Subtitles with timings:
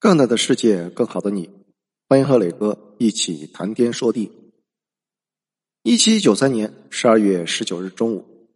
[0.00, 1.50] 更大的世界，更好的你，
[2.08, 4.32] 欢迎和磊哥一起谈天说地。
[5.82, 8.48] 一七九三年十二月十九日中午，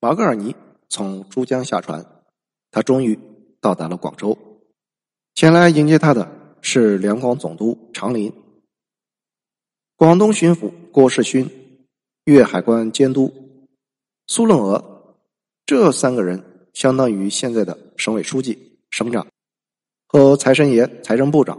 [0.00, 0.56] 马格尔尼
[0.88, 2.04] 从珠江下船，
[2.72, 3.16] 他终于
[3.60, 4.36] 到达了广州。
[5.36, 8.32] 前来迎接他的是两广总督长林、
[9.94, 11.48] 广东巡抚郭世勋、
[12.24, 13.32] 粤海关监督
[14.26, 15.14] 苏楞娥，
[15.64, 16.42] 这三个人
[16.74, 19.24] 相当于现在的省委书记、省长。
[20.10, 21.58] 和财神爷、财政部长，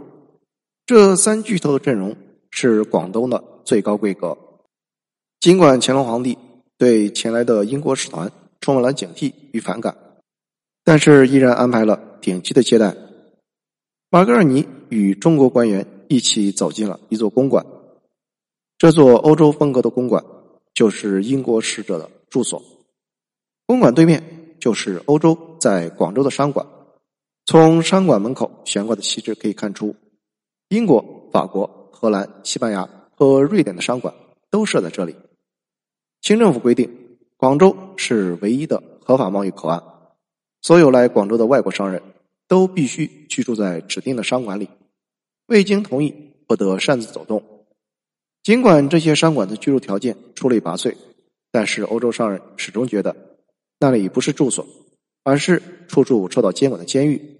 [0.84, 2.16] 这三巨头的阵容
[2.50, 4.36] 是广东的最高规格。
[5.38, 6.36] 尽管乾隆皇帝
[6.76, 9.96] 对前来的英国使团充满了警惕与反感，
[10.82, 12.96] 但是依然安排了顶级的接待。
[14.10, 17.64] 马格尔尼与中国官员一起走进了一座公馆，
[18.76, 20.24] 这座欧洲风格的公馆
[20.74, 22.60] 就是英国使者的住所。
[23.64, 26.66] 公馆对面就是欧洲在广州的商馆。
[27.50, 29.96] 从商馆门口悬挂的旗帜可以看出，
[30.68, 34.14] 英国、法国、荷兰、西班牙和瑞典的商馆
[34.50, 35.16] 都设在这里。
[36.20, 36.88] 清政府规定，
[37.36, 39.82] 广州是唯一的合法贸易口岸，
[40.62, 42.00] 所有来广州的外国商人
[42.46, 44.68] 都必须居住在指定的商馆里，
[45.46, 46.14] 未经同意
[46.46, 47.42] 不得擅自走动。
[48.44, 50.94] 尽管这些商馆的居住条件出类拔萃，
[51.50, 53.16] 但是欧洲商人始终觉得
[53.80, 54.64] 那里不是住所，
[55.24, 57.38] 而是处处受到监管的监狱。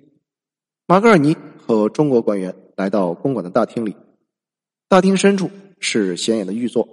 [0.90, 3.94] 马格尔尼和中国官员来到公馆的大厅里，
[4.88, 6.88] 大厅深处是显眼的玉座，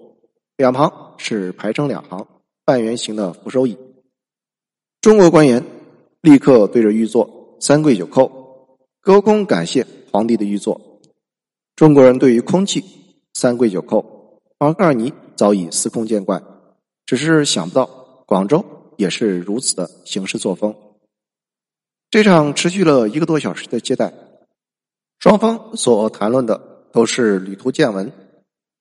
[0.56, 2.28] 两旁是排成两行
[2.64, 3.76] 半圆形的扶手椅。
[5.02, 5.66] 中国官员
[6.22, 8.30] 立刻对着玉座三跪九叩，
[9.02, 10.80] 隔空感谢皇帝的玉座。
[11.76, 12.86] 中国人对于空气
[13.34, 14.06] 三跪九叩，
[14.60, 16.44] 马格尔尼早已司空见惯，
[17.08, 17.90] 只是想不到
[18.28, 18.64] 广州
[18.98, 20.76] 也是如此的行事作风。
[22.18, 24.12] 这场持续了一个多小时的接待，
[25.20, 28.12] 双方所谈论的都是旅途见闻，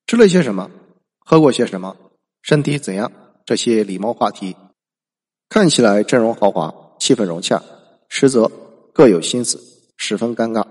[0.06, 0.70] 吃了些什么，
[1.19, 1.95] 喝过些什么，
[2.41, 3.12] 身体怎样，
[3.44, 4.56] 这些礼貌话题，
[5.50, 7.62] 看起来阵容豪华，气氛融洽，
[8.09, 8.50] 实则
[8.94, 9.61] 各有心思，
[9.99, 10.65] 十分尴尬。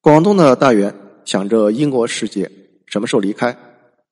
[0.00, 0.94] 广东的大员
[1.24, 2.48] 想着英国使节
[2.86, 3.58] 什么时候离开，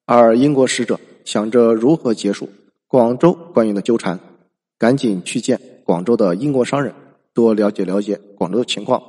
[0.07, 2.51] 而英国使者想着如何结束
[2.89, 4.19] 广州官员的纠缠，
[4.77, 5.70] 赶紧去见。
[5.91, 6.95] 广州的英国商人
[7.35, 9.03] 多了解了解广州的情况，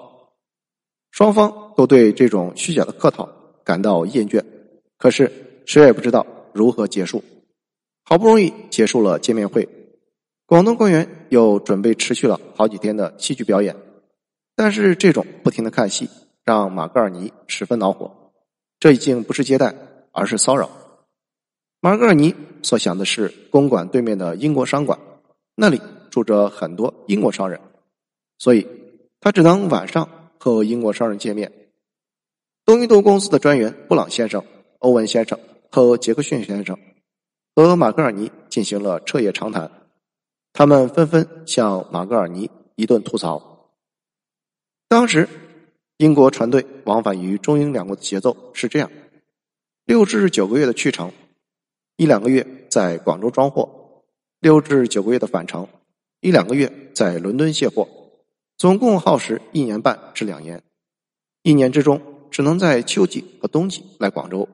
[1.11, 3.29] 双方都对这种虚假的客套
[3.63, 4.43] 感到厌倦，
[4.97, 5.31] 可是
[5.67, 6.25] 谁也不知道
[6.55, 7.23] 如何结束。
[8.03, 9.69] 好不容易结束了见面会，
[10.47, 13.75] 广东官员又准备持续了好几天的戏剧表演，
[14.55, 16.09] 但是这种不停的看戏
[16.43, 18.31] 让马格尔尼十分恼火，
[18.79, 19.75] 这已经不是接待，
[20.13, 20.67] 而是骚扰。
[21.79, 24.97] 马格尔尼所想的是公馆对面的英国商馆，
[25.53, 25.79] 那里。
[26.11, 27.59] 住着很多英国商人，
[28.37, 28.67] 所以
[29.19, 31.51] 他只能晚上和英国商人见面。
[32.65, 34.43] 东印度公司的专员布朗先生、
[34.79, 35.39] 欧文先生
[35.71, 36.77] 和杰克逊先生
[37.55, 39.71] 和马格尔尼进行了彻夜长谈，
[40.53, 43.71] 他们纷纷向马格尔尼一顿吐槽。
[44.87, 45.27] 当时
[45.97, 48.91] 英国船队往返于中英两国的节奏是这样：
[49.85, 51.11] 六至九个月的去程，
[51.95, 54.03] 一两个月在广州装货，
[54.39, 55.67] 六至九个月的返程。
[56.21, 57.87] 一两个月在伦敦卸货，
[58.55, 60.61] 总共耗时一年半至两年。
[61.41, 61.99] 一年之中
[62.29, 64.47] 只能在秋季和冬季来广州，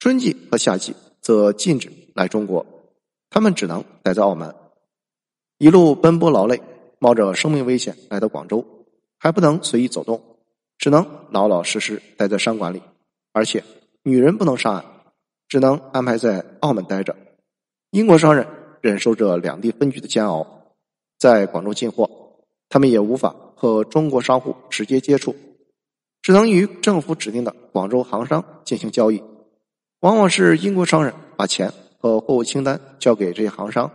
[0.00, 2.66] 春季和夏季则禁止来中国。
[3.30, 4.52] 他们只能待在澳门，
[5.58, 6.60] 一路奔波劳累，
[6.98, 8.66] 冒着生命危险来到广州，
[9.20, 10.20] 还不能随意走动，
[10.78, 12.82] 只能老老实实待在商馆里。
[13.32, 13.62] 而且
[14.02, 14.84] 女人不能上岸，
[15.46, 17.14] 只能安排在澳门待着。
[17.92, 18.44] 英国商人
[18.80, 20.57] 忍受着两地分居的煎熬。
[21.18, 22.08] 在广州进货，
[22.68, 25.34] 他们也无法和中国商户直接接触，
[26.22, 29.20] 只能与政府指定的广州行商进行交易。
[30.00, 33.90] 往往是英国商人把钱和货物清单交给这些行商，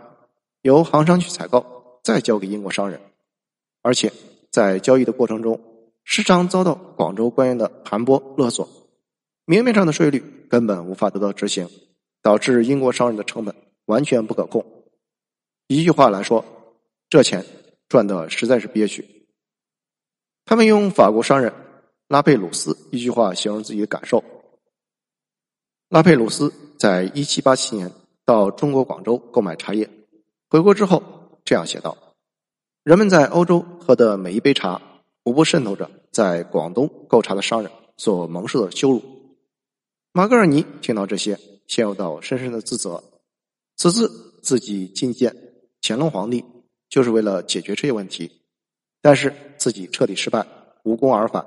[0.60, 1.64] 由行商去采购，
[2.02, 3.00] 再交给英国商人。
[3.80, 4.12] 而且
[4.50, 5.58] 在交易的过程中，
[6.04, 8.68] 时常遭到广州官员的盘剥勒索，
[9.46, 11.66] 明面上的税率根本无法得到执行，
[12.20, 13.54] 导致英国商人的成本
[13.86, 14.62] 完全不可控。
[15.68, 16.44] 一句话来说。
[17.14, 17.46] 这钱
[17.88, 19.28] 赚的实在是憋屈。
[20.44, 21.54] 他们用法国商人
[22.08, 24.24] 拉佩鲁斯一句话形容自己的感受：
[25.88, 27.92] 拉佩鲁斯在一七八七年
[28.24, 29.88] 到中国广州购买茶叶，
[30.50, 31.00] 回国之后
[31.44, 31.96] 这样写道
[32.82, 34.82] ：“人们在欧洲喝的每一杯茶，
[35.22, 39.00] 无不渗透着在广东购茶的商人所蒙受的羞辱。”
[40.10, 41.38] 马格尔尼听到这些，
[41.68, 43.04] 陷入到深深的自责。
[43.76, 45.32] 此次自己觐见
[45.80, 46.44] 乾隆皇帝。
[46.94, 48.30] 就是为了解决这些问题，
[49.02, 50.46] 但是自己彻底失败，
[50.84, 51.44] 无功而返。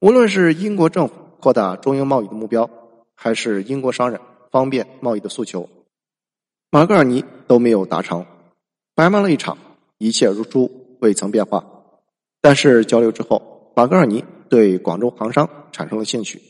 [0.00, 2.70] 无论是英国政府扩大中英贸易的目标，
[3.14, 4.18] 还是英国商人
[4.50, 5.68] 方便贸易的诉求，
[6.70, 8.24] 马格尔尼都没有达成，
[8.94, 9.58] 白忙了一场，
[9.98, 11.62] 一切如初，未曾变化。
[12.40, 16.40] 但是交流之后，马格尔尼对广州行商产生了兴趣。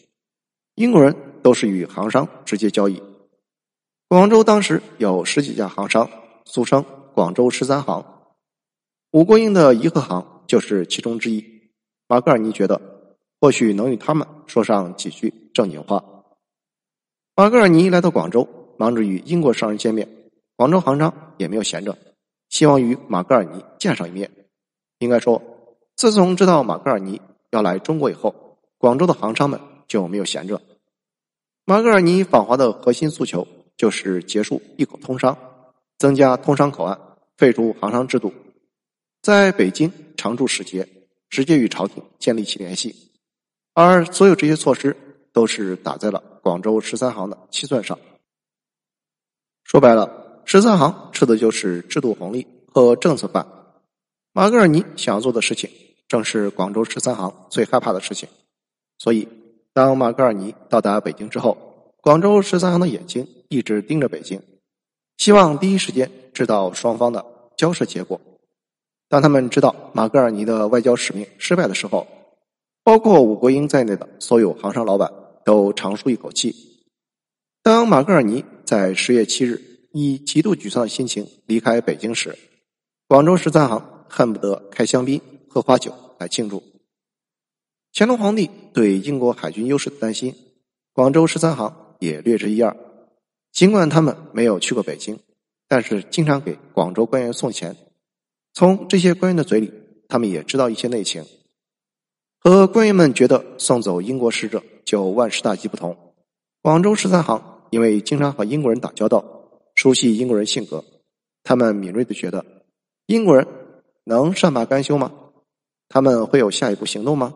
[0.77, 1.13] 英国人
[1.43, 3.03] 都是与行商直接交易。
[4.07, 6.09] 广州当时有十几家行商，
[6.45, 8.05] 俗称广州十三行。
[9.13, 11.71] 吴国英的颐和行就是其中之一。
[12.09, 12.81] 马格尔尼觉得，
[13.41, 16.05] 或许能与他们说上几句正经话。
[17.37, 20.09] 马格尔尼来到广州，忙着与英国商人见面。
[20.57, 21.97] 广州行商也没有闲着，
[22.51, 24.31] 希望与马格尔尼见上一面。
[24.99, 25.41] 应该说。
[25.97, 27.21] 自从知道马格尔尼
[27.51, 30.61] 要来中国以后，广州的行商们就没有闲着。
[31.65, 33.47] 马格尔尼访华的核心诉求
[33.77, 35.39] 就是结束一口通商，
[36.05, 37.01] 增加通商口岸，
[37.39, 38.31] 废除行商制度，
[39.23, 40.87] 在北京常驻使节，
[41.31, 42.95] 直接与朝廷建立起联系。
[43.73, 44.95] 而所有这些措施
[45.33, 47.99] 都是打在了广州十三行的七寸上。
[49.63, 53.47] 说白了，十三行吃的就是制度红利和政策饭。
[54.35, 55.71] 马格尔尼想要做的事情。
[56.07, 58.29] 正是广州十三行最害怕的事情，
[58.99, 59.27] 所以
[59.73, 64.43] 当马格尔尼到达北京之后，广州十三行的眼睛一直盯着北京，
[65.17, 67.25] 希望第一时间知道双方的
[67.57, 68.21] 交涉结果。
[69.09, 72.07] 当他们知道马格尔尼的外交使命失败的时候，
[72.83, 75.13] 包括武国英在内的所有行商老板
[75.45, 76.55] 都长舒一口气。
[77.63, 79.63] 当马格尔尼在十月七日
[79.93, 82.37] 以极度沮丧的心情离开北京时，
[83.07, 85.21] 广州十三行恨不得开香槟。
[85.47, 86.61] 喝花酒来庆祝。
[87.93, 90.35] 乾隆皇帝对英国海军优势的担心，
[90.93, 92.77] 广州十三行也略知一二。
[93.55, 95.17] 尽管他们没有去过北京，
[95.69, 97.77] 但是经常给广州官员送钱。
[98.53, 99.73] 从这些官员的嘴里，
[100.09, 101.25] 他们也知道一些内情。
[102.41, 105.97] 和官员们觉得送走英国使者就万事大吉不同，
[106.63, 109.25] 广州十三行因为经常和英国人打交道，
[109.77, 110.85] 熟悉英国人性格，
[111.45, 112.45] 他们敏锐的觉得
[113.07, 113.47] 英国人
[114.03, 115.13] 能善罢甘休吗？
[115.89, 117.33] 他们会有下一步行动吗？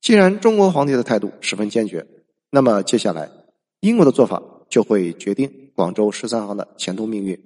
[0.00, 2.04] 既然中国皇帝的态度十分坚决，
[2.50, 3.30] 那么接下来
[3.78, 4.42] 英国的做法
[4.72, 7.38] 就会决定广州十三行的前途命运，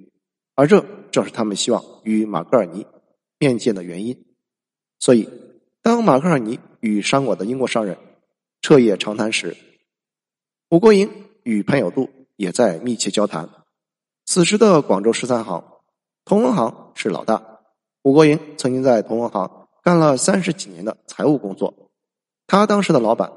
[0.54, 2.86] 而这正是他们希望与马格尔尼
[3.40, 4.24] 面见的原因。
[5.00, 5.28] 所以，
[5.82, 7.98] 当马格尔尼与商馆的英国商人
[8.62, 9.56] 彻夜长谈时，
[10.70, 11.10] 吴国营
[11.42, 13.50] 与潘有度也在密切交谈。
[14.24, 15.64] 此时的广州十三行，
[16.24, 17.58] 同文行是老大，
[18.04, 19.66] 吴国营曾经在同文行。
[19.82, 21.90] 干了三十几年的财务工作，
[22.46, 23.32] 他当时的老板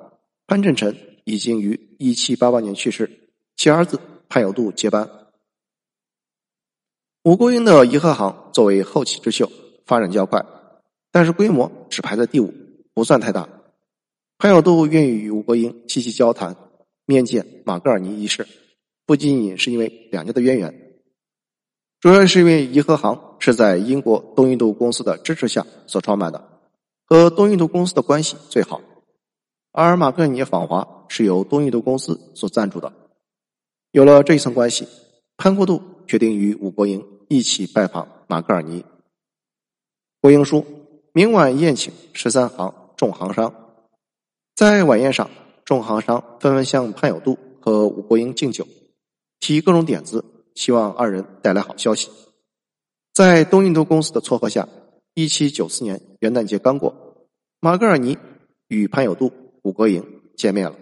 [0.46, 3.29] 潘振臣已经于一七八八年去世，
[3.60, 5.10] 其儿子潘有度接班。
[7.26, 9.52] 吴国英的颐和行作为后起之秀，
[9.86, 10.46] 发展较快，
[11.12, 12.54] 但是规模只排在第五，
[12.94, 13.50] 不算太大。
[14.38, 16.56] 潘有度愿意与吴国英积极交谈、
[17.06, 18.48] 面见马格尔尼一事，
[19.06, 20.94] 不仅仅是因为两家的渊源，
[22.00, 23.26] 主要是因为颐和行。
[23.42, 26.62] 是在英国东印度公司的支持下所创办的，
[27.06, 28.82] 和东印度公司的关系最好。
[29.72, 33.09] 而马格尔尼访华是由东印度公司所赞助的。
[33.92, 34.88] 有了这一层关系，
[35.36, 38.86] 潘国度决定与武国英一起拜访马格尔尼。
[40.22, 40.64] 国英说
[41.12, 43.52] 明晚宴请十三行众行商，
[44.56, 45.28] 在晚宴上，
[45.66, 48.68] 众行商纷纷向潘有度和武国英敬酒，
[49.40, 52.12] 提各种点子，希望二人带来好消息。
[53.12, 54.70] 在东印度公司的撮合下，
[55.16, 56.94] 一七九四年元旦节刚过，
[57.60, 58.16] 马格尔尼
[58.68, 59.32] 与潘有度、
[59.64, 60.06] 武国英
[60.38, 60.78] 见面了。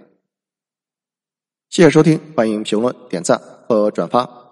[1.77, 4.46] 谢谢收听，欢迎评论、点赞和转发。